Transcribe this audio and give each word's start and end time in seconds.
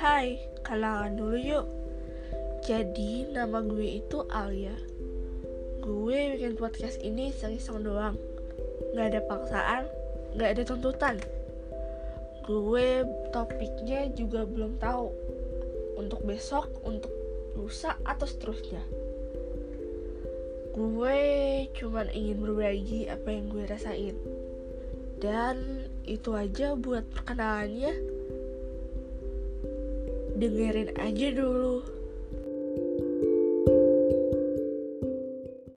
Hai, 0.00 0.40
kenalan 0.64 1.12
dulu 1.12 1.36
yuk. 1.36 1.68
Jadi 2.64 3.28
nama 3.36 3.60
gue 3.60 4.00
itu 4.00 4.24
Alia. 4.32 4.72
Gue 5.84 6.40
bikin 6.40 6.56
podcast 6.56 6.96
ini 7.04 7.28
iseng-iseng 7.28 7.84
doang. 7.84 8.16
Gak 8.96 9.12
ada 9.12 9.20
paksaan, 9.28 9.84
gak 10.40 10.56
ada 10.56 10.62
tuntutan. 10.64 11.20
Gue 12.48 13.04
topiknya 13.28 14.08
juga 14.16 14.48
belum 14.48 14.80
tahu. 14.80 15.12
Untuk 16.00 16.24
besok, 16.24 16.80
untuk 16.80 17.12
lusa 17.52 17.92
atau 18.00 18.24
seterusnya. 18.24 18.80
Gue 20.72 21.20
cuman 21.76 22.08
ingin 22.08 22.40
berbagi 22.40 23.04
apa 23.04 23.28
yang 23.36 23.52
gue 23.52 23.68
rasain. 23.68 24.16
Dan 25.20 25.84
itu 26.08 26.32
aja 26.32 26.72
buat 26.72 27.04
perkenalannya. 27.12 28.19
Dengerin 30.40 30.96
aja 30.96 31.28
dulu. 31.36 31.99